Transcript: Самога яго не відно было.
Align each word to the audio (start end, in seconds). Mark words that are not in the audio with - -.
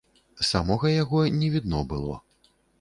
Самога 0.51 0.95
яго 1.03 1.21
не 1.37 1.53
відно 1.59 1.85
было. 1.95 2.19